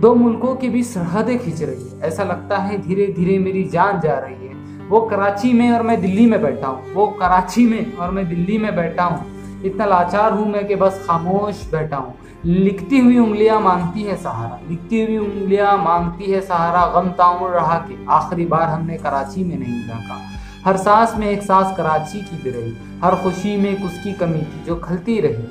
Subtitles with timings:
[0.00, 4.00] दो मुल्कों के बीच सरहदें खींच रही है। ऐसा लगता है धीरे धीरे मेरी जान
[4.00, 7.96] जा रही है। वो कराची में और मैं दिल्ली में बैठा हूँ। वो कराची में
[7.96, 12.14] और मैं दिल्ली में बैठा हूँ। इतना लाचार हूँ मैं कि बस खामोश बैठा हूँ।
[12.44, 17.78] लिखती हुई उंगलियाँ मांगती है सहारा। लिखती हुई उंगलियाँ मांगती है सहारा। गम ताउन रहा
[17.78, 20.22] कि आखिरी बार हमने कराची में नहीं देखा
[20.66, 24.38] हर सांस में एक सांस कराची की भी रही। हर खुशी में कुछ की कमी
[24.38, 25.44] थी जो खलती रही।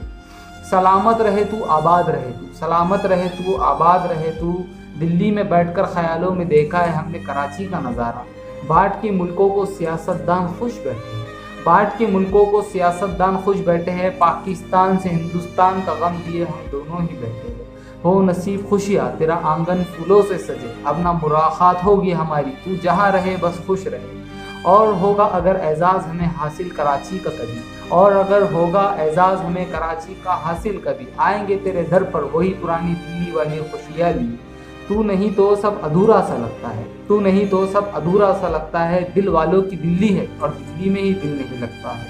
[0.71, 4.65] सलामत रहे तू, आबाद रहे तू। सलामत रहे तू, आबाद रहे तू।
[4.99, 8.25] दिल्ली में बैठकर ख्यालों में देखा है हमने कराची का नज़ारा।
[8.69, 11.25] बाट के मुल्कों को सियासतदान खुश बैठे हैं।
[11.65, 16.61] बाट के मुल्कों को सियासतदान खुश बैठे हैं। पाकिस्तान से हिंदुस्तान का गम दिए हम
[16.71, 17.65] दोनों ही बैठे हैं।
[18.05, 23.11] हो नसीब खुशियाँ तेरा आँगन फूलों से सजे। अब ना मुराखात होगी हमारी। तू जहाँ
[23.11, 24.25] रहे, बस खुश रहे।
[24.65, 30.21] और होगा अगर एजाज़ हमें हासिल कराची का कभी, और अगर होगा एजाज़ हमें कराची
[30.25, 34.39] का हासिल कभी। आएँगे तेरे दर पर वही पुरानी दिल्ली वाली खुशियाँ लिए
[34.89, 38.79] तू नहीं तो सब अधूरा सा लगता है। तू नहीं तो सब अधूरा सा लगता
[38.79, 42.05] है। दिल वालों की दिल्ली है और दिल्ली में ही दिल नहीं लगता है।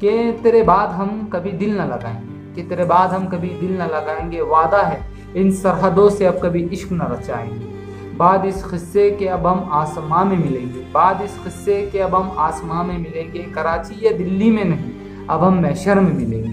[0.00, 2.54] कि तेरे बाद हम कभी दिल ना लगाएँगे?
[2.54, 4.40] कि तेरे बाद हम कभी दिल न लगाएँगे?
[4.40, 7.81] वादा है, इन सरहदों से अब कभी इश्क न रचाएँगे।
[8.12, 12.36] बाद इस खिस्से के अब हम आसमां में मिलेंगे। बाद इस खिस्से के अब हम
[12.38, 16.51] आसमां में मिलेंगे। कराची या दिल्ली में नहीं, अब हम मैशर में मिलेंगे।